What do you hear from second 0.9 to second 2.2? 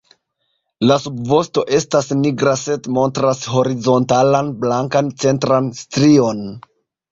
La subvosto estas